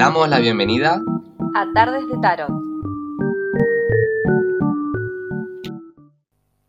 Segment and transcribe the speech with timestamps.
[0.00, 1.02] damos la bienvenida
[1.54, 2.48] a Tardes de Tarot.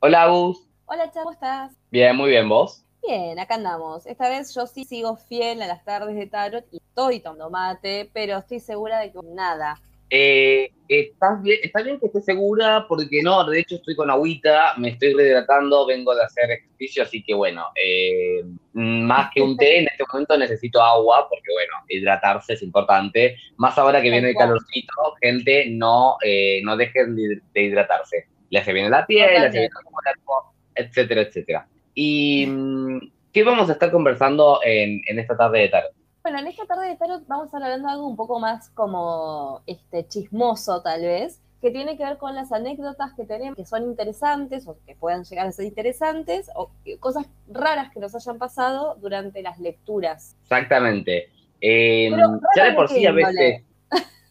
[0.02, 0.68] Hola, Agus.
[0.86, 1.72] Hola, Cha, ¿cómo estás?
[1.92, 2.84] Bien, muy bien, ¿vos?
[3.02, 4.06] Bien, acá andamos.
[4.06, 8.12] Esta vez yo sí sigo fiel a las tardes de tarot y estoy tomando mate,
[8.14, 9.80] pero estoy segura de que nada.
[10.14, 14.74] Eh, ¿estás bien, está bien que estés segura, porque no, de hecho estoy con agüita,
[14.78, 18.44] me estoy rehidratando, vengo de hacer ejercicio, así que bueno, eh,
[18.74, 23.78] más que un té, en este momento necesito agua, porque bueno, hidratarse es importante, más
[23.78, 28.28] ahora que viene el calorcito, gente, no, eh, no dejen de hidratarse.
[28.50, 31.68] Le hace bien la piel, le hace bien al cuerpo, etcétera, etcétera.
[31.96, 33.00] ¿Y mm,
[33.32, 36.01] qué vamos a estar conversando en, en esta tarde de tarot?
[36.24, 38.70] Bueno, en esta tarde de tarot vamos a estar hablando de algo un poco más
[38.72, 43.66] como este chismoso tal vez, que tiene que ver con las anécdotas que tenemos, que
[43.66, 48.38] son interesantes o que puedan llegar a ser interesantes, o cosas raras que nos hayan
[48.38, 50.36] pasado durante las lecturas.
[50.44, 51.30] Exactamente.
[51.60, 52.12] Eh,
[52.56, 53.64] ya de por sí a veces...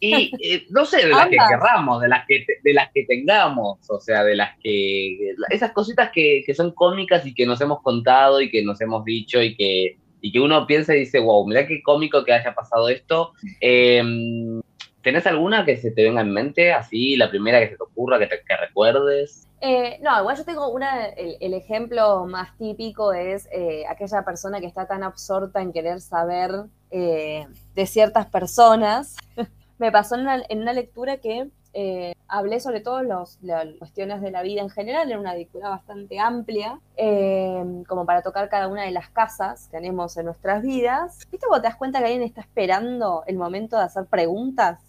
[0.03, 3.79] Y eh, no sé, de las que querramos, de las que, de las que tengamos,
[3.91, 5.35] o sea, de las que...
[5.51, 9.05] Esas cositas que, que son cómicas y que nos hemos contado y que nos hemos
[9.05, 12.55] dicho y que y que uno piensa y dice, wow, mira qué cómico que haya
[12.55, 13.33] pasado esto.
[13.61, 14.61] Em,
[15.03, 18.19] ¿Tenés alguna que se te venga en mente, así, la primera que se te ocurra,
[18.19, 19.49] que, te, que recuerdes?
[19.63, 24.67] Eh, no, igual yo tengo una, el, ejemplo más típico es eh, aquella persona que
[24.67, 26.51] está tan absorta en querer saber
[26.91, 29.17] eh, de ciertas personas.
[29.81, 33.39] Me pasó en una, en una lectura que eh, hablé sobre todo las
[33.79, 38.51] cuestiones de la vida en general, era una lectura bastante amplia, eh, como para tocar
[38.51, 41.27] cada una de las casas que tenemos en nuestras vidas.
[41.31, 44.81] ¿Viste cuando te das cuenta que alguien está esperando el momento de hacer preguntas?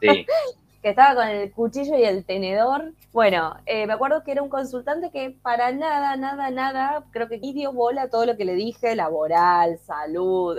[0.00, 0.24] Sí.
[0.82, 2.94] que estaba con el cuchillo y el tenedor.
[3.12, 7.38] Bueno, eh, me acuerdo que era un consultante que para nada, nada, nada, creo que
[7.38, 10.58] dio bola a todo lo que le dije, laboral, salud.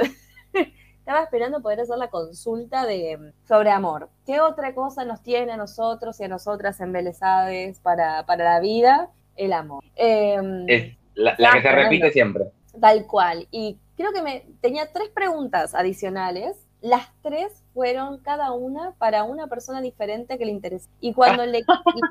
[1.03, 4.09] Estaba esperando poder hacer la consulta de, sobre amor.
[4.25, 9.09] ¿Qué otra cosa nos tiene a nosotros y a nosotras embelesadas para, para la vida?
[9.35, 9.83] El amor.
[9.97, 12.45] Em, es la, que se repite siempre.
[12.79, 13.49] Tal cual.
[13.51, 19.47] Y creo que me tenía tres preguntas adicionales las tres fueron cada una para una
[19.47, 20.89] persona diferente que le interesa.
[20.99, 21.63] Y cuando le...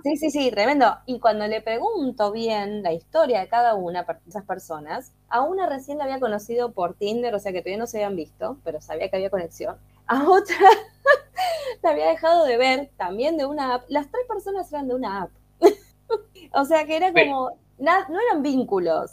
[0.03, 0.97] Sí, sí, sí, tremendo.
[1.05, 5.67] Y cuando le pregunto bien la historia de cada una de esas personas, a una
[5.67, 8.83] recién la había conocido por Tinder, o sea que todavía no se habían visto, pero
[8.83, 9.77] sabía que había conexión.
[10.07, 10.57] A otra
[11.83, 13.85] la había dejado de ver también de una app.
[13.89, 15.31] Las tres personas eran de una app.
[16.53, 17.51] o sea que era como...
[17.79, 19.13] no eran vínculos.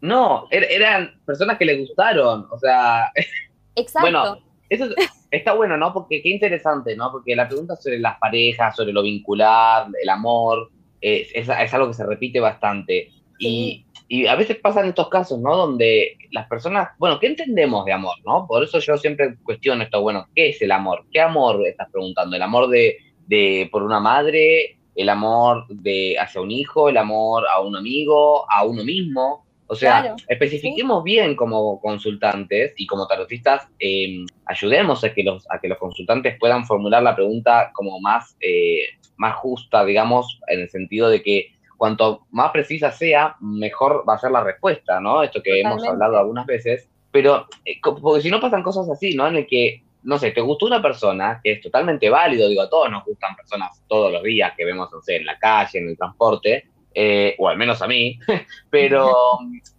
[0.00, 3.10] No, er, eran personas que le gustaron, o sea...
[3.74, 4.38] Exacto.
[4.70, 4.86] Eso
[5.30, 5.92] está bueno, ¿no?
[5.92, 7.12] Porque qué interesante, ¿no?
[7.12, 10.70] Porque la pregunta sobre las parejas, sobre lo vincular, el amor,
[11.02, 13.10] es, es, algo que se repite bastante.
[13.38, 15.56] Y, y, a veces pasan estos casos, ¿no?
[15.56, 18.46] Donde las personas, bueno, ¿qué entendemos de amor, no?
[18.46, 21.04] Por eso yo siempre cuestiono esto, bueno, ¿qué es el amor?
[21.10, 22.36] ¿Qué amor estás preguntando?
[22.36, 24.78] ¿El amor de, de por una madre?
[24.94, 26.88] ¿El amor de hacia un hijo?
[26.88, 28.48] ¿El amor a un amigo?
[28.48, 29.44] ¿A uno mismo?
[29.66, 35.58] O sea, especifiquemos bien como consultantes y como tarotistas, em, ayudemos a que, los, a
[35.58, 38.84] que los consultantes puedan formular la pregunta como más, eh,
[39.16, 44.18] más justa, digamos, en el sentido de que cuanto más precisa sea, mejor va a
[44.18, 45.22] ser la respuesta, ¿no?
[45.22, 46.88] Esto que hemos hablado algunas veces.
[47.10, 49.26] Pero, eh, porque si no pasan cosas así, ¿no?
[49.28, 52.68] En el que, no sé, te gustó una persona, que es totalmente válido, digo, a
[52.70, 55.88] todos nos gustan personas todos los días que vemos, no sé, en la calle, en
[55.88, 58.18] el transporte, eh, o al menos a mí,
[58.70, 59.12] pero,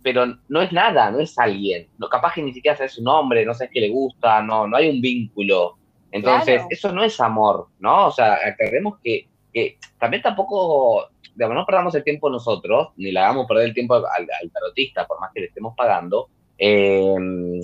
[0.03, 1.88] pero no es nada, no es alguien.
[1.97, 4.75] No, capaz que ni siquiera sabes su nombre, no sabes qué le gusta, no, no
[4.75, 5.78] hay un vínculo.
[6.11, 8.07] Entonces, eso no es amor, ¿no?
[8.07, 13.19] O sea, aclaremos que, que también tampoco, digamos, no perdamos el tiempo nosotros, ni le
[13.19, 17.62] hagamos perder el tiempo al, al tarotista, por más que le estemos pagando, eh, en,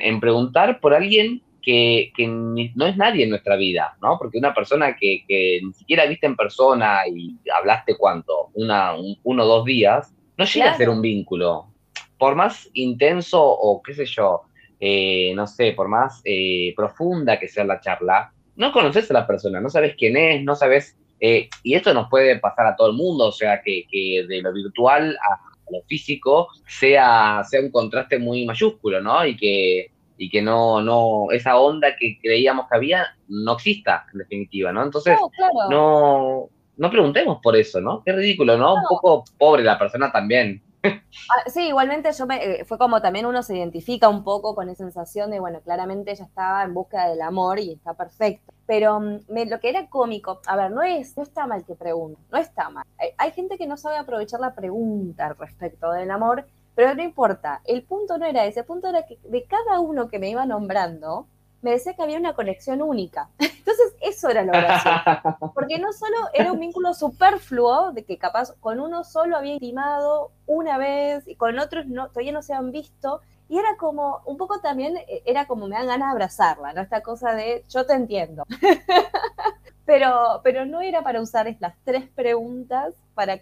[0.00, 2.12] en preguntar por alguien que,
[2.74, 4.18] no es nadie en nuestra vida, ¿no?
[4.18, 5.24] Porque una persona que,
[5.62, 10.72] ni siquiera viste en persona y hablaste cuánto, una, uno o dos días, no llega
[10.72, 11.66] a ser un vínculo.
[12.18, 14.42] Por más intenso o qué sé yo,
[14.78, 19.26] eh, no sé, por más eh, profunda que sea la charla, no conoces a la
[19.26, 22.90] persona, no sabes quién es, no sabes, eh, y esto nos puede pasar a todo
[22.90, 27.70] el mundo, o sea, que, que de lo virtual a, lo físico sea, sea un
[27.70, 29.24] contraste muy mayúsculo, ¿no?
[29.24, 34.18] Y que y que no, no, esa onda que creíamos que había no exista, en
[34.18, 34.82] definitiva, ¿no?
[34.82, 35.16] Entonces,
[35.70, 38.02] no, no, preguntemos por eso, ¿no?
[38.04, 38.74] Qué ridículo, ¿no?
[38.74, 40.62] Un poco pobre la persona también.
[40.82, 44.68] Ah, sí, igualmente yo me, eh, fue como también uno se identifica un poco con
[44.68, 48.52] esa sensación de, bueno, claramente ella estaba en búsqueda del amor y está perfecto.
[48.70, 52.20] Pero mm, lo que era cómico, a ver, no es, no está mal que pregunte,
[52.30, 52.86] no está mal.
[52.98, 56.44] Hay, hay gente que no sabe aprovechar la pregunta respecto del amor
[56.74, 60.08] pero no importa, el punto no era ese, el punto era que de cada uno
[60.08, 61.26] que me iba nombrando,
[61.62, 63.28] me decía que había una conexión única.
[63.38, 65.52] Entonces, eso era lo gracioso.
[65.54, 70.30] Porque no solo era un vínculo superfluo, de que capaz con uno solo había intimado
[70.46, 73.20] una vez y con otros no, todavía no se han visto.
[73.50, 76.82] Y era como, un poco también, eh, era como me dan ganas de abrazarla, ¿no?
[76.82, 78.46] Esta cosa de, yo te entiendo.
[79.84, 83.40] pero, pero no era para usar las tres preguntas para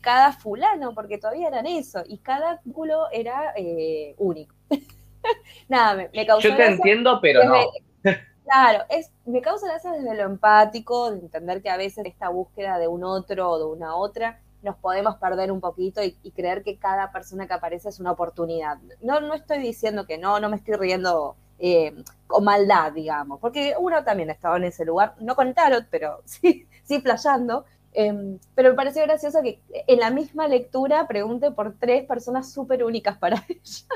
[0.00, 4.56] cada fulano, porque todavía eran eso, y cada vínculo era eh, único.
[5.68, 6.48] Nada, me, me causó.
[6.48, 7.54] Yo te entiendo, pero no.
[8.44, 12.78] Claro, es, me causa gracia desde lo empático, de entender que a veces esta búsqueda
[12.78, 16.78] de un otro o de una otra nos podemos perder un poquito y, creer que
[16.78, 18.78] cada persona que aparece es una oportunidad.
[19.02, 21.94] No, no estoy diciendo que no, no me estoy riendo eh,
[22.26, 26.66] con maldad, digamos, porque uno también estaba en ese lugar, no con tarot, pero sí,
[26.82, 27.64] sí playando.
[27.92, 32.82] Em, pero me pareció gracioso que en la misma lectura pregunte por tres personas súper
[32.82, 33.86] únicas para ella.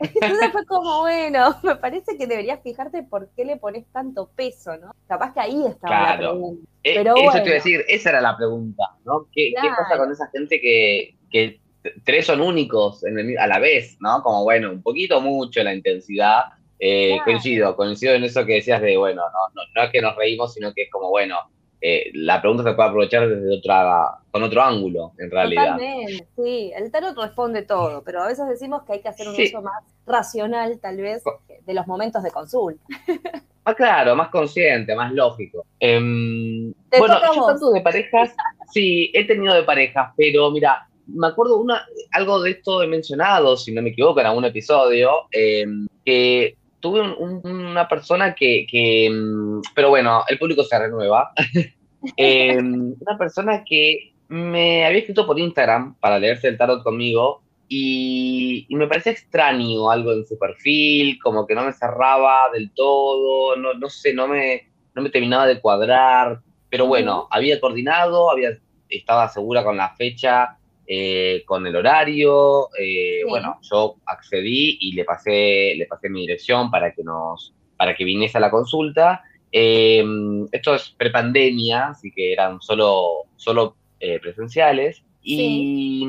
[0.00, 4.76] Entonces fue como, bueno, me parece que deberías fijarte por qué le pones tanto peso,
[4.76, 4.94] ¿no?
[5.06, 6.70] Capaz que ahí estaba la pregunta.
[6.84, 9.26] Eh, Pero Eso te iba a decir, esa era la pregunta, ¿no?
[9.32, 11.60] ¿Qué, pasa con esa gente que, que
[12.04, 13.02] tres son únicos
[13.38, 14.22] a la vez, ¿no?
[14.22, 16.44] Como, bueno, un poquito mucho la intensidad.
[16.80, 20.14] Eh, Coincido, coincido en eso que decías de, bueno, no, no, no es que nos
[20.14, 21.36] reímos, sino que es como, bueno,
[21.80, 25.74] eh, la pregunta se puede aprovechar desde otra, con otro ángulo, en realidad.
[25.74, 29.40] Totalmente, sí, el tarot responde todo, pero a veces decimos que hay que hacer un
[29.40, 31.22] uso más racional, tal vez,
[31.66, 32.84] de los momentos de consulta.
[33.64, 35.66] Ah, claro, más consciente, más lógico.
[35.78, 38.34] Em, bueno, yo tanto de parejas,
[38.72, 43.58] sí, he tenido de parejas, pero mira, me acuerdo una, algo de esto he mencionado,
[43.58, 49.90] si no me equivoco, en algún episodio, em, que tuve una persona que, mm, pero
[49.90, 51.32] bueno, el público se renueva.
[52.16, 58.66] Em, una persona que me había escrito por Instagram para leerse el tarot conmigo y,
[58.70, 63.74] me parecía extraño algo en su perfil, como que no me cerraba del todo, no,
[63.74, 66.40] no sé, no me, no me terminaba de cuadrar,
[66.70, 68.56] pero bueno, había coordinado, había,
[68.88, 70.57] estaba segura con la fecha,
[70.90, 72.70] eh, con el horario.
[72.80, 77.94] Eh, bueno, yo accedí y le pasé, le pasé mi dirección para que nos, para
[77.94, 79.22] que viniese a la consulta.
[79.52, 80.02] Eh,
[80.50, 83.76] esto es prepandemia, así que eran solo, solo
[84.22, 85.02] presenciales.
[85.22, 86.06] Y,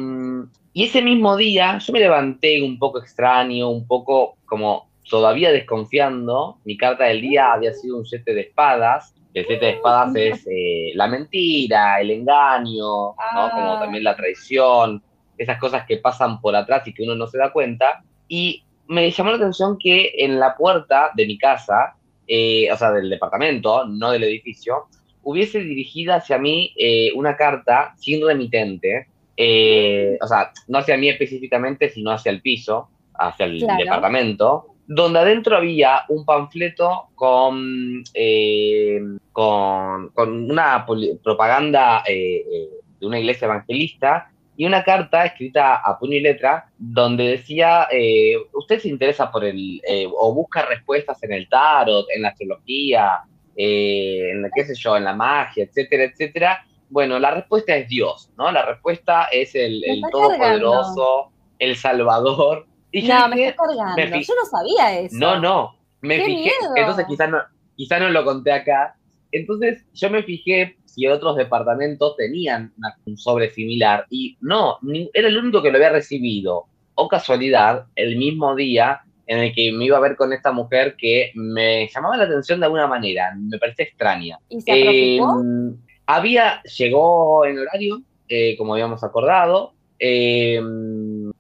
[0.72, 6.58] y, ese mismo día yo me levanté un poco extraño, un poco como todavía desconfiando.
[6.64, 10.48] Mi carta del día había sido un siete de espadas el siete de espadas es
[10.48, 13.78] eh, la mentira, el engaño, como ah.
[13.80, 15.04] también la traición,
[15.38, 18.04] esas cosas que pasan por atrás y que uno no se da cuenta.
[18.28, 21.96] Y me llamó la atención que en la puerta de mi casa,
[22.28, 24.88] eh, o sea, del departamento, no del edificio,
[25.24, 29.08] hubiese dirigida hacia mí eh, una carta sin remitente,
[30.22, 35.56] o sea, no hacia mí específicamente, sino hacia el piso, hacia el departamento, donde adentro
[35.56, 39.00] había un panfleto con, eh,
[39.32, 40.84] con, una
[41.24, 42.70] propaganda eh, eh,
[43.00, 47.88] de una iglesia evangelista y una carta escrita a puño y letra donde decía,
[48.54, 49.80] usted se interesa por el,
[50.18, 53.20] o busca respuestas en el tarot, en la astrología,
[53.56, 56.66] en la, qué sé yo, en la magia, etcétera, etcétera.
[56.90, 58.52] Bueno, la respuesta es Dios, ¿no?
[58.52, 64.18] La respuesta es el, el Todopoderoso, el Salvador, no, me estoy cargando.
[64.20, 65.16] Yo no sabía eso.
[65.18, 65.76] No, no.
[66.02, 66.52] Me fijé.
[66.76, 67.40] Entonces quizás no,
[67.76, 68.96] quizá no lo conté acá.
[69.32, 72.74] Entonces yo me fijé si otros departamentos tenían
[73.06, 74.78] un sobre similar y no,
[75.14, 76.66] era el único que lo había recibido.
[76.96, 80.96] O casualidad, el mismo día en el que me iba a ver con esta mujer
[80.98, 84.40] que me llamaba la atención de alguna manera, me parecía extraña.
[84.50, 85.20] ¿Y se eh,
[86.08, 90.60] había, llegó en horario, eh, como habíamos acordado, eh,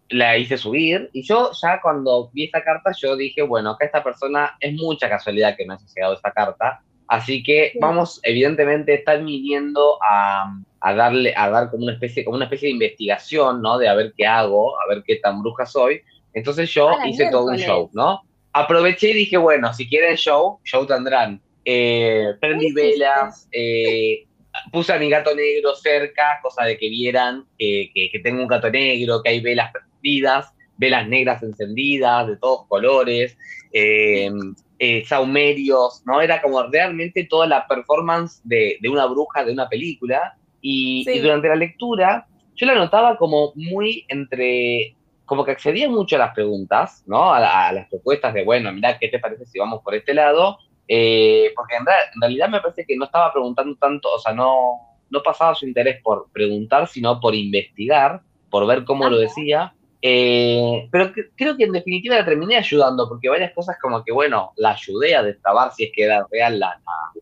[0.09, 4.03] la hice subir y yo ya cuando vi esta carta yo dije, bueno, que esta
[4.03, 9.25] persona es mucha casualidad que me haya llegado esta carta, así que vamos, evidentemente están
[9.25, 10.51] viniendo a,
[10.81, 13.77] a, darle, a dar como una especie, como una especie de investigación, ¿no?
[13.77, 16.01] De a ver qué hago, a ver qué tan bruja soy.
[16.33, 18.21] Entonces yo hice todo un show, ¿no?
[18.53, 21.41] Aproveché y dije, bueno, si quieren show, show tendrán.
[21.65, 24.25] Eh, prendí velas, eh,
[24.71, 28.69] puse a mi gato negro cerca, cosa de que vieran que, que, tengo un gato
[28.69, 33.37] negro, que hay velas velas negras encendidas de todos colores,
[33.71, 34.31] eh,
[34.79, 36.21] eh, saumerios, ¿no?
[36.21, 40.35] Era como realmente toda la performance de, una bruja de una película.
[40.61, 44.93] Y, durante la lectura yo la notaba como muy entre,
[45.25, 47.33] como que accedía mucho a las preguntas, ¿no?
[47.33, 50.57] A, las propuestas de, bueno, mira, ¿qué te parece si vamos por este lado?
[50.85, 51.85] Eh, porque en,
[52.19, 54.73] realidad me parece que no estaba preguntando tanto, o sea, no,
[55.09, 60.87] no pasaba su interés por preguntar, sino por investigar, por ver cómo lo decía Eh,
[60.91, 64.71] pero creo que en definitiva la terminé ayudando, porque varias cosas como que, bueno, la
[64.71, 66.77] ayudé a destabar si es que era real las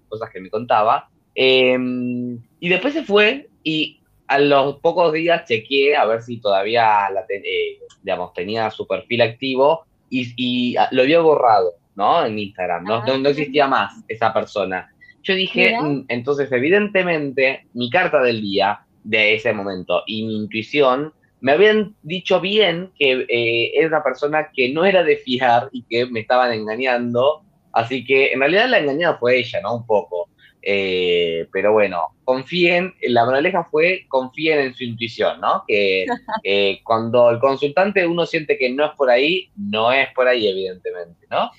[0.07, 1.09] cosas que me contaba.
[1.33, 7.09] Em, y después se fue y a los pocos días chequeé a ver si todavía
[7.09, 12.25] la eh, digamos, tenía su perfil activo y, lo había borrado, ¿no?
[12.25, 14.89] En Instagram, no, no, existía más esa persona.
[15.23, 21.13] Yo dije, mm, entonces evidentemente mi carta del día de ese momento y mi intuición
[21.39, 25.83] me habían dicho bien que eh, era una persona que no era de fiar y
[25.83, 29.75] que me estaban engañando, así que en realidad la engañada fue ella, ¿no?
[29.75, 30.29] Un poco.
[30.61, 35.63] Eh, pero bueno, confíen, la moraleja fue confíen en su intuición, ¿no?
[35.67, 36.05] Que
[36.43, 40.47] eh, cuando el consultante uno siente que no es por ahí, no es por ahí,
[40.47, 41.51] evidentemente, ¿no?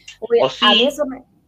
[0.42, 0.88] o sí,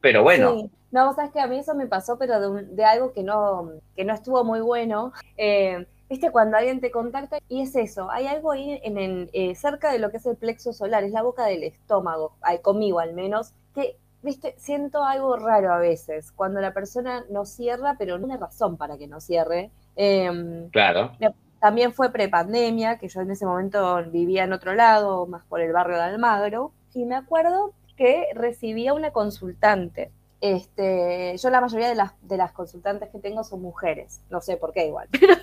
[0.00, 0.70] pero bueno.
[0.90, 4.14] No, sabes que a mí eso me pasó, pero de, algo que no, que no
[4.14, 5.12] estuvo muy bueno.
[5.36, 10.00] Eh, Viste, cuando alguien te contacta, y es eso, hay algo ahí en, cerca de
[10.00, 13.96] lo que es el plexo solar, es la boca del estómago, conmigo al menos, que
[14.20, 18.76] viste, siento algo raro a veces, cuando la persona no cierra, pero no tiene razón
[18.76, 19.70] para que no cierre.
[19.94, 21.12] Em, claro.
[21.60, 25.72] También fue prepandemia, que yo en ese momento vivía en otro lado, más por el
[25.72, 30.10] barrio de Almagro, y me acuerdo que recibía una consultante.
[30.40, 34.56] Este, yo la mayoría de las, de las consultantes que tengo son mujeres, no sé
[34.56, 35.34] por qué igual, pero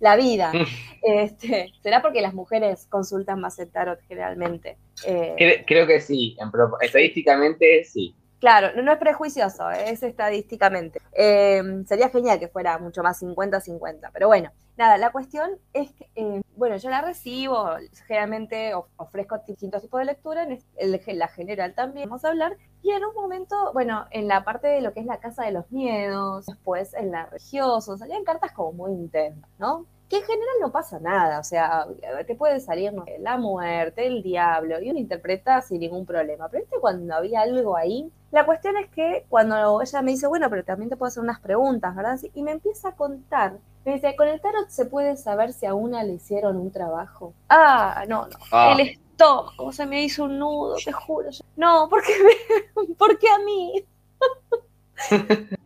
[0.00, 0.52] la vida.
[1.02, 4.78] Este, ¿Será porque las mujeres consultan más el tarot generalmente?
[5.06, 6.36] Eh, creo, que sí,
[6.80, 8.14] estadísticamente sí.
[8.40, 11.00] Claro, no, es prejuicioso, es estadísticamente.
[11.12, 16.08] Em, sería genial que fuera mucho más 50-50, pero bueno, nada, la cuestión es que,
[16.16, 17.70] em, bueno, yo la recibo,
[18.08, 23.04] generalmente ofrezco distintos tipos de lectura, en la general también vamos a hablar, y en
[23.04, 26.46] un momento, bueno, en la parte de lo que es la casa de los miedos,
[26.46, 29.86] después en la religiosa, salían cartas como muy intensas, ¿no?
[30.12, 31.86] que en general no pasa nada, o sea,
[32.26, 36.50] te puede salir la muerte, el diablo, y uno interpreta sin ningún problema.
[36.50, 40.50] Pero este cuando había algo ahí, la cuestión es que cuando ella me dice, bueno,
[40.50, 42.18] pero también te puedo hacer unas preguntas, ¿verdad?
[42.34, 43.54] Y me empieza a contar,
[43.86, 47.32] me dice, con el tarot se puede saber si a una le hicieron un trabajo.
[47.48, 48.76] Ah, no, no, ah.
[48.78, 51.30] el estómago se me hizo un nudo, te juro.
[51.56, 52.12] No, porque,
[52.98, 53.84] porque a mí.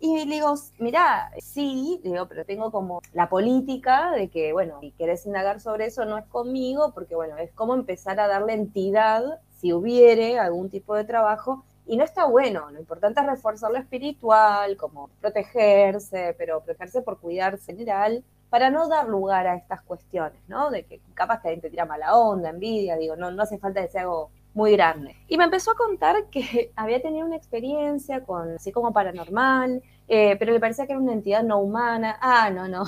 [0.00, 4.92] y, le digo, mira, sí, digo, pero tengo como la política de que, bueno, si
[4.92, 9.40] querés indagar sobre eso no es conmigo, porque, bueno, es como empezar a darle entidad,
[9.58, 13.78] si hubiere algún tipo de trabajo, y no está bueno, lo importante es reforzar lo
[13.78, 19.82] espiritual, como protegerse, pero protegerse por cuidarse en general, para no dar lugar a estas
[19.82, 20.70] cuestiones, ¿no?
[20.70, 23.82] De que capaz que alguien te tira mala onda, envidia, digo, no, no hace falta
[23.82, 25.16] que sea algo muy grande.
[25.26, 30.36] Y me empezó a contar que había tenido una experiencia con, así como paranormal, eh,
[30.38, 32.16] pero le parecía que era una entidad no humana.
[32.20, 32.84] Ah, no, no.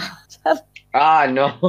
[0.93, 1.59] ah, no.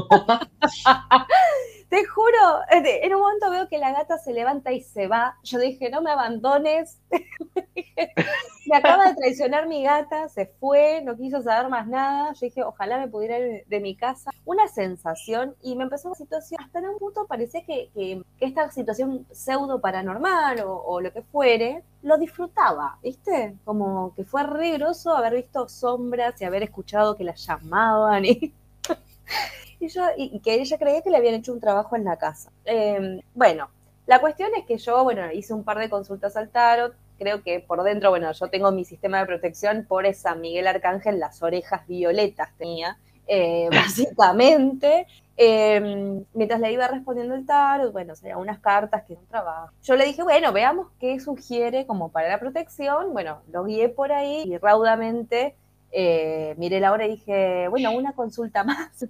[1.97, 5.35] Te juro, en un momento veo que la gata se levanta y se va.
[5.41, 6.99] Yo dije, no me abandones.
[8.67, 12.33] me acaba de traicionar mi gata, se fue, no quiso saber más nada.
[12.33, 14.29] Yo dije, ojalá me pudiera ir de mi casa.
[14.45, 16.61] Una sensación y me empezó una situación.
[16.63, 21.81] Hasta en un punto parecía que, que, esta situación pseudo paranormal o, lo que fuere,
[22.03, 23.55] lo disfrutaba, ¿viste?
[23.65, 28.53] Como que fue riguroso haber visto sombras y haber escuchado que las llamaban y
[29.79, 32.51] y, yo, y, que ella creía que le habían hecho un trabajo en la casa.
[32.65, 33.69] Em, bueno,
[34.05, 37.59] la cuestión es que yo, bueno, hice un par de consultas al tarot, creo que
[37.59, 41.85] por dentro, bueno, yo tengo mi sistema de protección por esa Miguel Arcángel, las orejas
[41.87, 45.07] violetas tenía, eh, básicamente.
[45.39, 49.71] Em, mientras le iba respondiendo el tarot, bueno, serían unas cartas que es un trabajo.
[49.83, 53.13] Yo le dije, bueno, veamos qué sugiere como para la protección.
[53.13, 55.55] Bueno, lo guié por ahí y raudamente
[55.91, 59.05] eh, miré la hora y dije, bueno, una consulta más.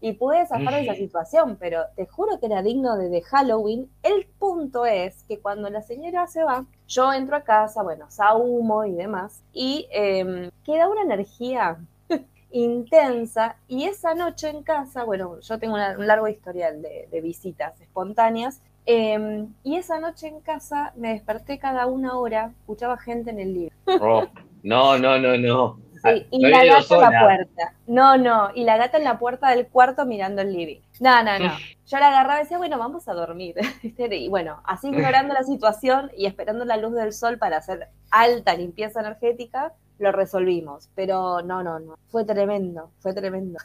[0.00, 3.90] y pude zafar de esa situación, pero te juro que era digno de, Halloween.
[4.02, 8.84] El punto es que cuando la señora se va, yo entro a casa, bueno, humo
[8.84, 11.78] y demás, y em, queda una energía
[12.50, 18.62] intensa y esa noche en casa, bueno, yo tengo un largo historial de, visitas espontáneas,
[18.86, 23.54] em, y esa noche en casa me desperté cada una hora, escuchaba gente en el
[23.54, 23.76] libro.
[24.00, 24.26] Oh,
[24.62, 25.87] no, no, no, no.
[26.14, 27.74] Sí, y la gata en la puerta.
[27.86, 30.80] No, no, y la gata en la puerta del cuarto mirando el living.
[31.00, 31.52] No, no, no.
[31.86, 33.54] Yo la agarraba y decía, bueno, vamos a dormir.
[33.82, 38.54] y bueno, así ignorando la situación y esperando la luz del sol para hacer alta
[38.54, 40.90] limpieza energética, lo resolvimos.
[40.94, 41.98] Pero no, no, no.
[42.08, 43.58] Fue tremendo, fue tremendo.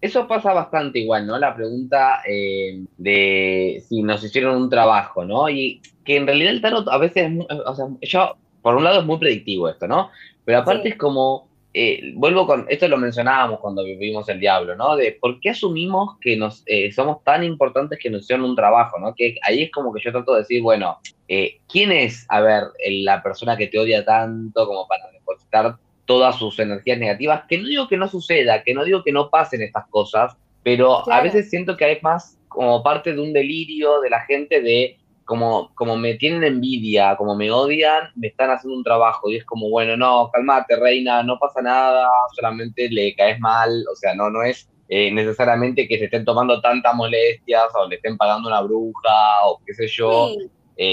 [0.00, 1.38] Eso pasa bastante igual, ¿no?
[1.38, 5.48] La pregunta eh, de si nos hicieron un trabajo, ¿no?
[5.48, 7.32] Y que en realidad el tarot a veces,
[7.66, 10.10] o sea, yo, por un lado es muy predictivo esto, ¿no?
[10.44, 14.94] Pero aparte es como eh, vuelvo con, esto lo mencionábamos cuando vivimos el diablo, ¿no?
[14.94, 19.00] De por qué asumimos que nos eh, somos tan importantes que nos hicieron un trabajo,
[19.00, 19.12] ¿no?
[19.12, 22.62] Que ahí es como que yo trato de decir, bueno, eh, ¿quién es, a ver,
[23.02, 27.42] la persona que te odia tanto como para depositar todas sus energías negativas?
[27.48, 31.10] Que no digo que no suceda, que no digo que no pasen estas cosas, pero
[31.10, 34.96] a veces siento que hay más como parte de un delirio de la gente de
[35.24, 39.44] como, como me tienen envidia, como me odian, me están haciendo un trabajo y es
[39.44, 44.30] como, bueno, no, calmate, reina, no pasa nada, solamente le caes mal, o sea, no,
[44.30, 48.60] no es eh, necesariamente que se estén tomando tantas molestias o le estén pagando una
[48.60, 50.28] bruja o qué sé yo.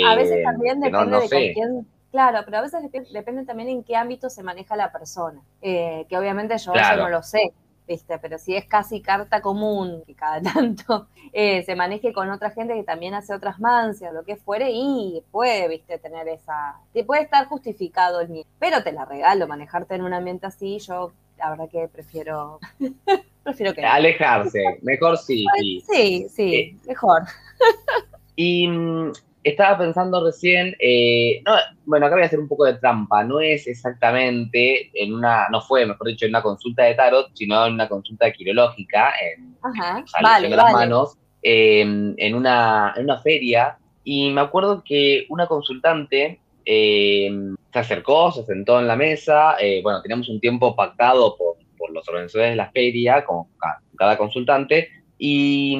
[0.05, 3.83] a veces eh, también depende de con quién, claro, pero a veces depende, también en
[3.83, 7.51] qué ámbito se maneja la persona, eh, que obviamente yo eso no lo sé,
[8.21, 12.73] pero si es casi carta común, que cada tanto eh, se maneje con otra gente
[12.73, 17.23] que también hace otras mancias, lo que fuere, y puede, viste, tener esa, te puede
[17.23, 21.49] estar justificado el miedo, pero te la regalo, manejarte en un ambiente así, yo la
[21.49, 22.59] verdad que prefiero,
[23.43, 23.83] prefiero que...
[23.83, 25.45] Alejarse, mejor sí.
[25.59, 27.23] Sí, sí, sí eh, mejor.
[28.35, 28.67] y
[29.43, 31.53] estaba pensando recién, eh, no,
[31.85, 35.61] bueno, acá voy a hacer un poco de trampa, no es exactamente en una, no
[35.61, 40.03] fue, mejor dicho, en una consulta de tarot, sino en una consulta quirológica, en, Ajá,
[40.21, 46.39] vale, las manos, em, en, una, en una feria, y me acuerdo que una consultante
[46.65, 51.55] em, se acercó, se sentó en la mesa, eh, bueno, teníamos un tiempo pactado por,
[51.77, 53.45] por los organizadores de la feria, con
[53.97, 55.77] cada, consultante, y,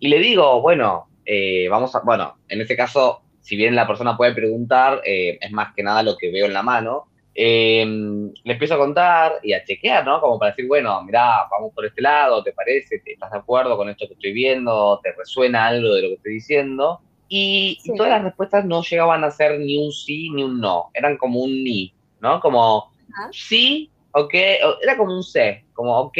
[0.00, 4.16] y le digo, bueno, eh, vamos a, bueno, en este caso, si bien la persona
[4.16, 7.06] puede preguntar, eh, es más que nada lo que veo en la mano.
[7.32, 10.20] Eh, le empiezo a contar y a chequear, ¿no?
[10.20, 13.00] Como para decir, bueno, mirá, vamos por este lado, ¿te parece?
[13.06, 14.98] ¿Estás de acuerdo con esto que estoy viendo?
[15.04, 17.00] ¿Te resuena algo de lo que estoy diciendo?
[17.28, 21.16] Y, todas las respuestas no llegaban a ser ni un sí ni un no, eran
[21.16, 22.40] como un ni, ¿no?
[22.40, 22.90] Como
[23.30, 24.34] sí, ok,
[24.82, 26.18] era como un C, como ok,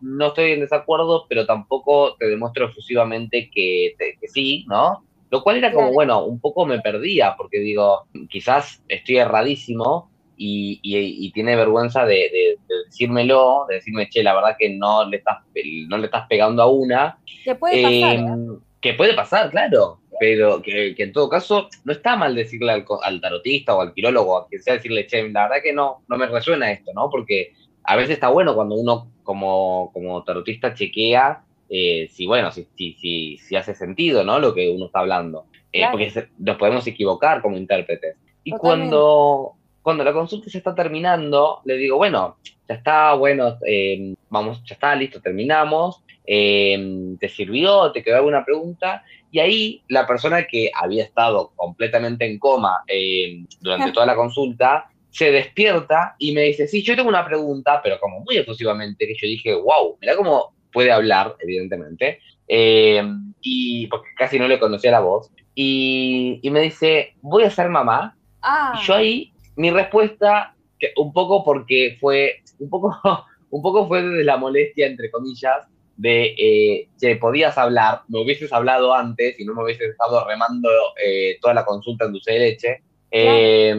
[0.00, 3.94] no estoy en desacuerdo, pero tampoco te demuestro efusivamente que,
[4.32, 5.04] sí, ¿no?
[5.30, 11.30] Lo cual era como, bueno, un poco me perdía, porque digo, quizás estoy erradísimo y,
[11.34, 12.56] tiene vergüenza de,
[12.86, 15.40] decírmelo, de decirme, che, la verdad que no le estás,
[15.88, 17.18] no le estás pegando a una.
[17.44, 18.16] Que puede pasar.
[18.16, 18.18] ¿eh?
[18.18, 23.20] Em, que puede pasar, claro pero que, en todo caso no está mal decirle al,
[23.20, 26.26] tarotista o al quirólogo, a quien sea, decirle, che, la verdad que no, no me
[26.26, 27.10] resuena esto, ¿no?
[27.10, 32.68] Porque a veces está bueno cuando uno como, como tarotista chequea eh, si, bueno, si,
[32.76, 34.38] si, si, hace sentido, ¿no?
[34.38, 35.46] Lo que uno está hablando.
[35.72, 38.16] Eh, porque nos podemos equivocar como intérpretes.
[38.44, 42.36] Y cuando, cuando la consulta se está terminando, le digo, bueno,
[42.68, 46.02] ya está, bueno, eh, vamos, ya está, listo, terminamos.
[46.26, 47.90] ¿Te sirvió?
[47.90, 49.02] ¿Te quedó alguna pregunta?
[49.32, 54.90] Y ahí la persona que había estado completamente en coma eh, durante toda la consulta
[55.12, 59.14] se despierta y me dice, sí, yo tengo una pregunta, pero como muy exclusivamente, que
[59.14, 63.02] yo dije, wow, mira cómo puede hablar, evidentemente, eh,
[63.42, 68.16] y porque casi no le conocía la voz, y, me dice, voy a ser mamá.
[68.40, 68.72] Ah.
[68.74, 70.56] Y yo ahí, mi respuesta,
[70.96, 72.98] un poco porque fue, un poco,
[73.50, 78.50] un poco fue desde la molestia, entre comillas, de, eh, che, podías hablar, me hubieses
[78.50, 80.70] hablado antes y no me hubieses estado remando
[81.04, 82.82] eh, toda la consulta en dulce de leche.
[83.10, 83.76] Eh,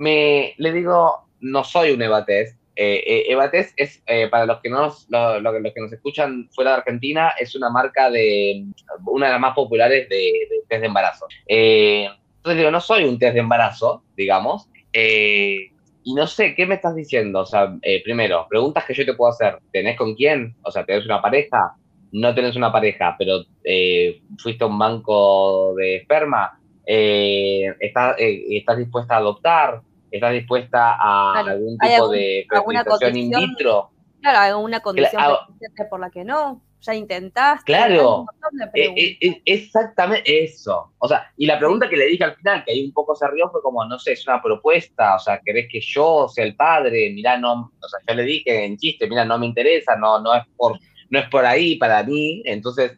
[0.00, 2.56] me, le digo, no soy un Evates.
[2.76, 7.54] Eh, Evates es, para los que, nos, los que nos escuchan fuera de Argentina, es
[7.54, 8.64] una marca de,
[9.04, 10.32] una de las más populares de,
[10.68, 11.26] test de embarazo.
[11.46, 14.68] entonces digo, no soy un test de embarazo, digamos.
[16.02, 17.40] Y no sé, ¿qué me estás diciendo?
[17.40, 19.58] O sea, eh, primero, preguntas que yo te puedo hacer.
[19.72, 20.56] ¿Tenés con quién?
[20.62, 21.76] O sea, ¿tenés una pareja?
[22.12, 26.58] No tenés una pareja, pero eh, fuiste a un banco de esperma.
[26.86, 29.82] Eh, ¿estás, ¿Estás dispuesta a adoptar?
[30.10, 33.90] ¿Estás dispuesta a algún tipo de fertilización in vitro?
[34.20, 35.22] Claro, alguna condición
[35.88, 37.64] por la que no ya intentaste.
[37.64, 38.26] Claro,
[38.74, 40.92] eh, eh, eh, exactamente eso.
[40.98, 43.28] O sea, y la pregunta que le dije al final, que ahí un poco se
[43.28, 46.56] rió, fue como, no sé, es una propuesta, o sea, ¿querés que yo sea el
[46.56, 47.10] padre?
[47.10, 50.34] Mirá, no, o sea, yo le dije en chiste, mira, no me interesa, no, no
[50.34, 50.78] es por,
[51.10, 52.42] no es por ahí para mí.
[52.44, 52.96] Entonces,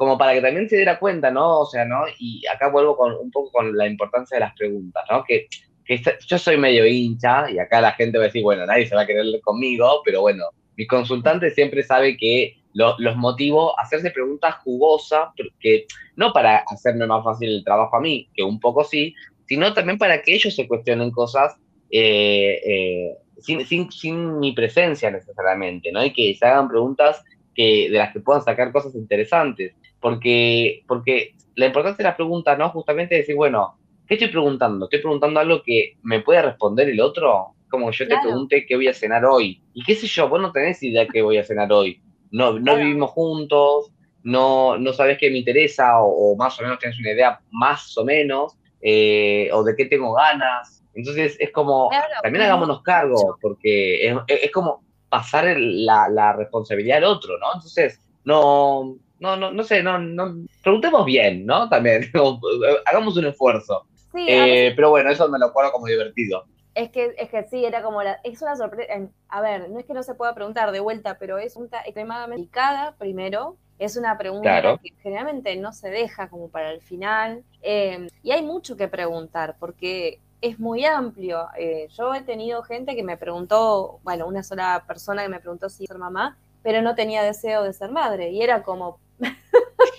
[0.00, 1.60] como para que también se diera cuenta, ¿no?
[1.60, 2.04] O sea, ¿no?
[2.18, 5.22] Y acá vuelvo con un poco con la importancia de las preguntas, ¿no?
[5.24, 5.46] Que,
[5.84, 8.94] que yo soy medio hincha, y acá la gente va a decir, bueno, nadie se
[8.94, 10.44] va a querer conmigo, pero bueno,
[10.78, 15.28] mi consultante siempre sabe que los motivo a hacerse preguntas jugosas,
[15.60, 15.84] que
[16.16, 19.14] no para hacerme más fácil el trabajo a mí, que un poco sí,
[19.46, 21.56] sino también para que ellos se cuestionen cosas
[21.90, 26.02] eh, eh, sin, mi presencia necesariamente, ¿no?
[26.02, 27.22] Y que se hagan preguntas
[27.54, 29.74] que, de las que puedan sacar cosas interesantes.
[30.00, 32.70] Porque, porque la importancia de las preguntas, ¿no?
[32.70, 34.86] Justamente decir, bueno, ¿qué estoy preguntando?
[34.86, 37.54] ¿Estoy preguntando algo que me puede responder el otro?
[37.70, 39.62] como yo te pregunte qué voy a cenar hoy.
[39.72, 42.02] Y qué sé yo, vos no tenés idea qué voy a cenar hoy.
[42.30, 46.98] No, no vivimos juntos, no, no sabes qué me interesa o, más o menos tienes
[46.98, 50.84] una idea más o menos, eh, o de qué tengo ganas.
[50.94, 51.88] Entonces es como,
[52.22, 57.46] también hagámonos cargo, porque es, es como pasar la, la, responsabilidad al otro, ¿no?
[57.54, 61.68] Entonces, no, no, no, no sé, no, no, preguntemos bien, ¿no?
[61.68, 62.10] También,
[62.86, 63.86] hagamos un esfuerzo.
[64.12, 66.44] Sí, eh, pero bueno, eso me lo acuerdo como divertido.
[66.74, 68.92] Es que, es que sí, era como la, es una sorpresa,
[69.28, 72.40] a ver, no es que no se pueda preguntar de vuelta, pero es una extremadamente
[72.40, 78.08] delicada, primero, es una pregunta que generalmente no se deja como para el final, eh,
[78.22, 81.48] y hay mucho que preguntar, porque es muy amplio.
[81.58, 85.68] Eh, yo he tenido gente que me preguntó, bueno, una sola persona que me preguntó
[85.68, 88.98] si ser mamá, pero no tenía deseo de ser madre, y era como...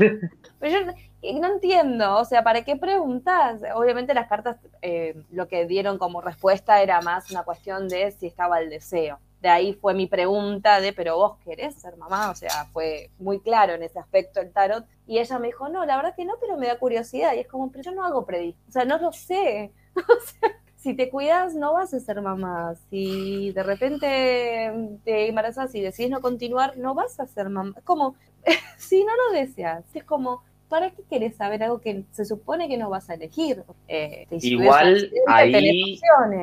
[0.59, 0.93] pero yo
[1.39, 3.61] no entiendo, o sea, ¿para qué preguntas?
[3.75, 8.27] Obviamente las cartas eh, lo que dieron como respuesta era más una cuestión de si
[8.27, 9.19] estaba el deseo.
[9.41, 13.39] De ahí fue mi pregunta de, pero vos querés ser mamá, o sea, fue muy
[13.39, 14.85] claro en ese aspecto el tarot.
[15.07, 17.33] Y ella me dijo, no, la verdad que no, pero me da curiosidad.
[17.33, 19.71] Y es como, pero yo no hago predicción, o sea, no lo sé.
[19.95, 22.73] O sea, si te cuidas, no vas a ser mamá.
[22.89, 24.71] Si de repente
[25.03, 27.75] te embarazas y decides no continuar, no vas a ser mamá.
[27.83, 28.15] Como,
[28.77, 32.77] si no lo deseas, es como, ¿para qué quieres saber algo que se supone que
[32.77, 33.63] no vas a elegir?
[33.87, 35.99] Eh, Igual ahí...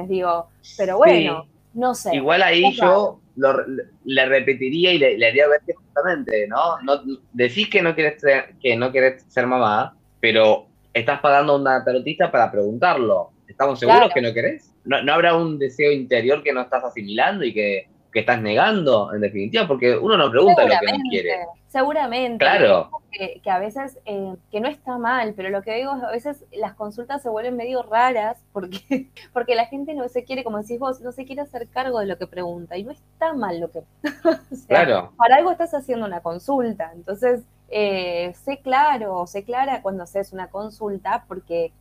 [0.07, 0.47] digo,
[0.77, 2.15] pero bueno, no sé.
[2.15, 3.21] Igual ahí yo
[4.05, 6.81] le repetiría y le, haría ver que justamente, ¿no?
[6.83, 7.01] no
[7.33, 11.85] decís que no quieres ser, que no quieres ser mamá, pero estás pagando a una
[11.85, 13.33] tarotista para preguntarlo.
[13.59, 14.73] ¿Estamos seguros que no querés?
[14.85, 19.13] ¿No, ¿No, habrá un deseo interior que no estás asimilando y que, que estás negando,
[19.13, 19.67] en definitiva?
[19.67, 21.31] Porque uno no pregunta lo que no quiere.
[21.67, 22.39] Seguramente.
[22.39, 22.89] Claro.
[23.11, 26.11] Que, que a veces, eh, que no está mal, pero lo que digo es a
[26.13, 30.63] veces las consultas se vuelven medio raras porque, porque la gente no se quiere, como
[30.63, 32.77] decís vos, no se quiere hacer cargo de lo que pregunta.
[32.77, 33.83] Y no está mal lo que.
[34.69, 35.15] claro.
[35.17, 36.93] Para algo estás haciendo una consulta.
[36.95, 41.73] Entonces, eh, sé claro, sé clara cuando haces una consulta porque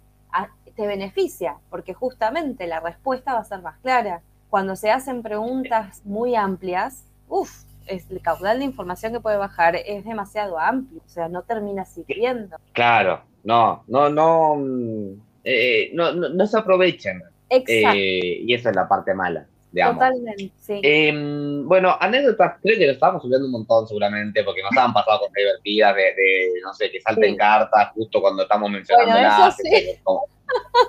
[0.78, 4.22] te beneficia, porque justamente la respuesta va a ser más clara.
[4.50, 10.06] Cuando se hacen preguntas muy amplias, uff, el caudal de información que puede bajar es
[10.06, 12.58] demasiado amplio, o sea, no termina siguiendo.
[12.74, 17.24] Claro, no, no, no, mm, eh, no, no, se aprovechan.
[17.50, 17.98] Exacto.
[17.98, 19.48] Eh, y esa es la parte mala.
[19.74, 20.80] Totalmente, sí.
[20.82, 25.20] Em, bueno, anécdotas, creo que lo estábamos subiendo un montón seguramente, porque nos han pasado
[25.20, 30.28] cosas divertidas de, de, no sé, que salten cartas justo cuando estamos mencionando bueno,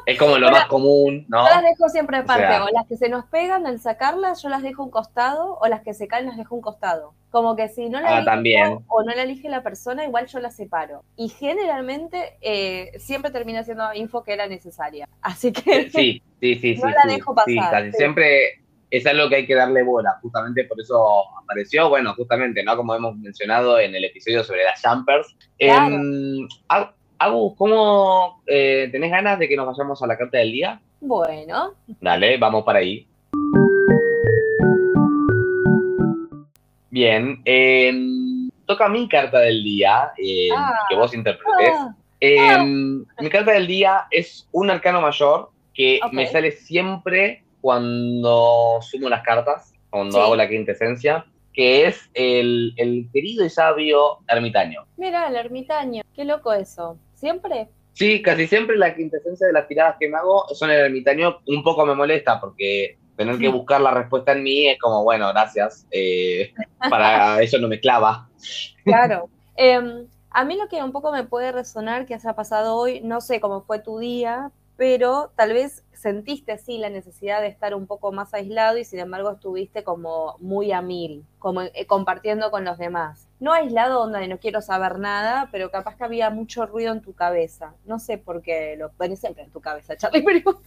[0.06, 1.44] es, como, lo más común, ¿no?
[1.44, 4.62] Yo las dejo siempre aparte, o, las que se nos pegan al sacarlas, yo las
[4.62, 7.14] dejo un costado, o las que se caen las dejo un costado.
[7.30, 10.50] Como que si no la ah, o no la elige la persona, igual yo la
[10.50, 11.04] separo.
[11.16, 15.06] Y generalmente eh, siempre termina siendo info que era necesaria.
[15.20, 17.84] Así que sí, sí, sí, no la dejo pasar.
[17.84, 22.62] Sí, siempre es algo que hay que darle bola, justamente por eso apareció, bueno, justamente,
[22.62, 22.76] ¿no?
[22.76, 25.36] Como hemos mencionado en el episodio sobre las jumpers.
[25.58, 26.00] Claro.
[27.20, 30.80] Agus, ¿cómo eh, tenés ganas de que nos vayamos a la carta del día?
[31.00, 31.74] Bueno.
[32.00, 33.08] Dale, vamos para ahí.
[36.90, 40.12] Bien, em, toca mi carta del día,
[40.56, 40.74] ah.
[40.88, 41.74] que vos interpretes.
[41.74, 41.94] Ah.
[42.20, 49.08] Em, mi carta del día es un arcano mayor que me sale siempre cuando sumo
[49.08, 54.84] las cartas, cuando hago la quinta esencia, que es el, querido y sabio ermitaño.
[54.96, 56.96] Mira, el ermitaño, qué loco eso.
[57.18, 57.68] ¿Siempre?
[57.94, 61.40] Sí, casi siempre la quintesencia de las tiradas que me hago son el ermitaño.
[61.46, 65.28] Un poco me molesta porque tener que buscar la respuesta en mí es como, bueno,
[65.30, 65.86] gracias.
[65.90, 66.52] Eh,
[66.88, 68.28] para eso no me clava.
[68.84, 69.28] Claro.
[69.56, 73.20] Em, a mí lo que un poco me puede resonar que ha pasado hoy, no
[73.20, 77.88] sé cómo fue tu día, pero tal vez sentiste sí la necesidad de estar un
[77.88, 82.64] poco más aislado y sin embargo estuviste como muy a mil, como eh, compartiendo con
[82.64, 83.27] los demás.
[83.40, 87.14] No aislado donde no quiero saber nada, pero capaz que había mucho ruido en tu
[87.14, 87.74] cabeza.
[87.84, 90.60] No sé por qué lo pones siempre en tu cabeza, Charlie, pero...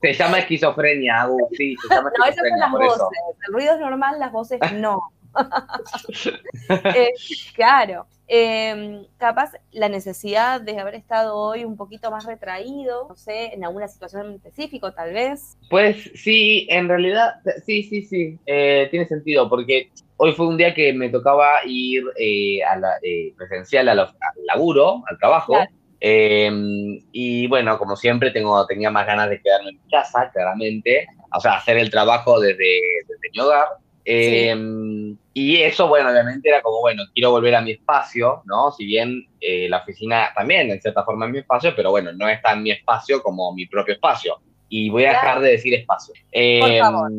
[0.00, 3.18] Se llama esquizofrenia, sí, se llama No, esas son las voces.
[3.46, 5.12] El ruido es normal, las voces no.
[6.94, 7.12] Eh,
[7.54, 8.06] claro.
[8.32, 13.64] Em, capaz la necesidad de haber estado hoy un poquito más retraído, no sé, en
[13.64, 15.58] alguna situación específica tal vez.
[15.68, 20.72] Pues sí, en realidad, sí, sí, sí, eh, tiene sentido, porque hoy fue un día
[20.72, 22.92] que me tocaba ir eh, a la,
[23.36, 24.08] presencial al
[24.46, 25.56] laburo, al trabajo.
[25.98, 31.06] Em, y bueno, como siempre, tengo, tenía más ganas de quedarme en mi casa, claramente.
[31.36, 33.68] O sea, hacer el trabajo desde, desde mi hogar.
[34.10, 38.72] Em, y eso, bueno, obviamente era como, bueno, quiero volver a mi espacio, ¿no?
[38.72, 42.28] Si bien eh, la oficina también, en cierta forma, es mi espacio, pero bueno, no
[42.28, 44.40] es tan mi espacio como mi propio espacio.
[44.68, 46.14] y voy a dejar de decir espacio.
[46.32, 47.10] Por favor.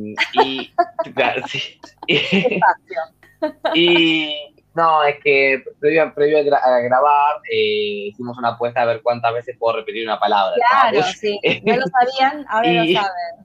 [0.44, 0.74] Y,
[3.74, 9.58] y, no, es que previo, a, grabar eh, hicimos una apuesta a ver cuántas veces
[9.58, 10.56] puedo repetir una palabra.
[10.56, 11.40] Claro, sí.
[11.66, 13.42] No lo sabían, ahora lo saben.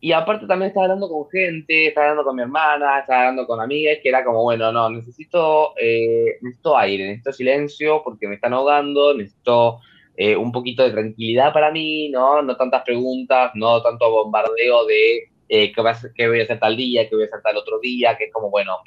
[0.00, 3.46] Eh, y aparte también estaba hablando con gente, estaba hablando con mi hermana, estaba hablando
[3.46, 8.36] con amigas, que era como, bueno, no, necesito, eh, necesito aire, necesito silencio porque me
[8.36, 9.80] están ahogando, necesito
[10.16, 12.42] eh, un poquito de tranquilidad para mí, ¿no?
[12.42, 16.44] No tantas preguntas, no tanto bombardeo de eh, ¿qué, voy a hacer, qué, voy a
[16.44, 18.78] hacer, tal día, qué voy a hacer tal otro día, que es como, bueno,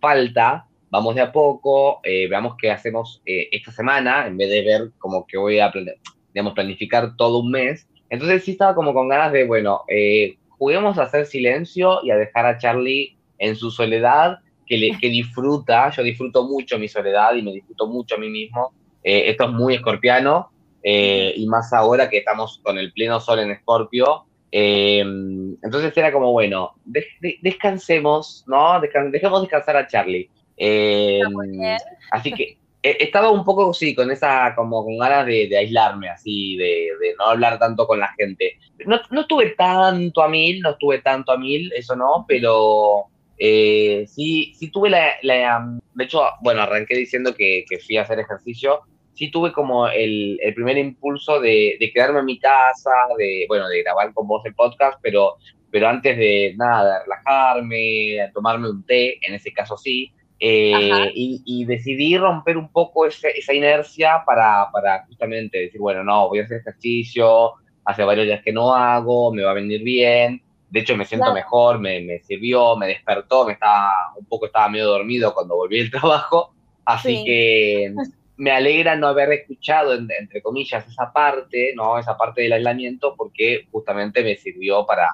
[0.00, 5.26] falta, vamos de a poco, veamos qué hacemos esta semana, en vez de ver como
[5.26, 5.70] que voy a,
[6.32, 7.86] digamos, planificar todo un mes.
[8.10, 12.16] Entonces sí estaba como con ganas de, bueno, eh, juguemos a hacer silencio y a
[12.16, 17.34] dejar a Charlie en su soledad, que, le, que disfruta, yo disfruto mucho mi soledad
[17.34, 18.74] y me disfruto mucho a mí mismo.
[19.02, 20.50] Eh, esto es muy escorpiano,
[20.82, 24.26] eh, y más ahora que estamos con el pleno sol en Escorpio.
[24.52, 26.74] Eh, entonces era como, bueno,
[27.40, 28.78] descansemos, ¿no?
[28.82, 30.28] dejemos descansar a Charlie.
[32.12, 36.88] así que estaba un poco, sí, con esa, como con ganas de, aislarme, así, de,
[37.18, 38.58] no hablar tanto con la gente.
[38.86, 43.06] No, no, estuve tanto a mil, no estuve tanto a mil, eso no, pero
[43.38, 45.14] eh, sí, sí tuve la,
[45.94, 48.80] De hecho, bueno, arranqué diciendo que, fui a hacer ejercicio.
[49.12, 53.68] Sí tuve como el, el primer impulso de, de, quedarme en mi casa, de, bueno,
[53.68, 55.36] de grabar con vos el podcast, pero,
[55.70, 61.64] pero antes de nada, de relajarme, tomarme un té, en ese caso sí, eh, y,
[61.66, 66.60] decidí romper un poco esa inercia para, para, justamente decir, bueno, no, voy a hacer
[66.60, 67.52] ejercicio,
[67.84, 71.34] hace varios días que no hago, me va a venir bien, de hecho me siento
[71.34, 75.80] mejor, me, me, sirvió, me despertó, me estaba, un poco estaba medio dormido cuando volví
[75.80, 76.54] al trabajo,
[76.86, 77.92] así que
[78.38, 81.98] me alegra no haber escuchado, entre comillas, esa parte, ¿no?
[81.98, 85.10] Esa parte del aislamiento, porque justamente me sirvió para,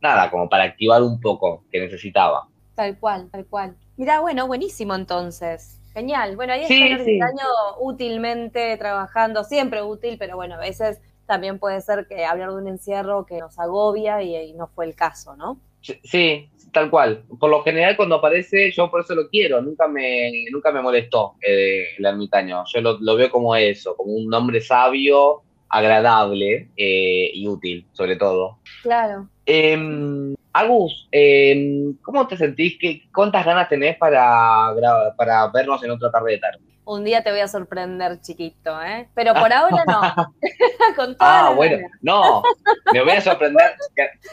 [0.00, 2.48] nada, como para activar un poco que necesitaba.
[2.74, 3.76] Tal cual, tal cual.
[3.96, 5.78] Mira, bueno, buenísimo entonces.
[5.92, 6.36] Genial.
[6.36, 7.46] Bueno, ahí está el año
[7.80, 12.68] útilmente trabajando, siempre útil, pero bueno, a veces también puede ser que hablar de un
[12.68, 15.60] encierro que nos agobia y, no fue el caso, ¿no?
[15.80, 17.24] Sí, tal cual.
[17.38, 21.34] Por lo general cuando aparece, yo por eso lo quiero, nunca me, nunca me molestó
[21.46, 22.64] eh, el ermitaño.
[22.72, 28.58] Yo lo, veo como eso, como un hombre sabio, agradable eh, y útil, sobre todo.
[28.82, 29.28] Claro.
[29.44, 32.76] Eh, Agus, em, ¿cómo te sentís?
[32.78, 34.74] ¿Qué, ¿Cuántas ganas tenés para,
[35.16, 36.60] para vernos en otra tarde de tarde?
[36.84, 39.08] Un día te voy a sorprender, chiquito, ¿eh?
[39.14, 40.00] Pero por ahora no.
[40.96, 42.42] Con ah, bueno, no.
[42.92, 43.74] Me voy a sorprender,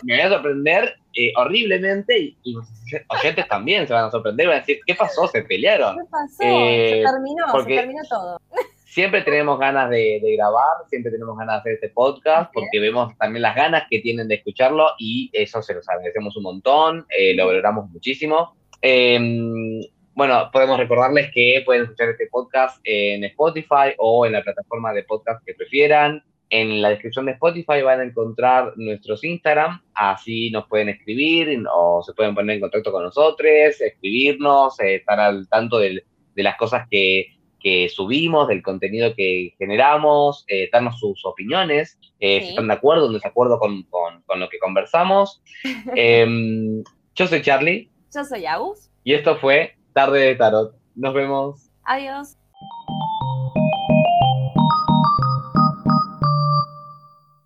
[0.03, 2.65] me voy a sorprender eh, horriblemente y, los
[3.07, 4.47] oyentes también se van a sorprender.
[4.47, 5.27] Van a decir, ¿qué pasó?
[5.27, 5.95] ¿Se pelearon?
[5.95, 6.35] ¿Qué pasó?
[6.37, 8.41] se eh, terminó, se terminó todo
[8.89, 13.43] siempre tenemos ganas de, grabar, siempre tenemos ganas de hacer este podcast, porque vemos también
[13.43, 17.45] las ganas que tienen de escucharlo y eso se los agradecemos un montón, eh, lo
[17.45, 18.55] valoramos muchísimo.
[18.81, 19.79] Em,
[20.15, 25.03] bueno, podemos recordarles que pueden escuchar este podcast en Spotify o en la plataforma de
[25.03, 26.23] podcast que prefieran.
[26.49, 32.01] En la descripción de Spotify van a encontrar nuestros Instagram, así nos pueden escribir o
[32.01, 36.03] se pueden poner en contacto con nosotros, escribirnos, eh, estar al tanto de
[36.35, 42.49] las cosas que, que subimos, del contenido que generamos, eh, darnos sus opiniones, eh, si
[42.49, 45.41] están de acuerdo o desacuerdo con, con, con lo que conversamos.
[45.95, 46.83] Em,
[47.15, 47.89] yo soy Charlie.
[48.13, 48.89] Yo soy Agus.
[49.03, 50.75] Y esto fue Tarde de Tarot.
[50.95, 51.69] Nos vemos.
[51.83, 52.37] Adiós.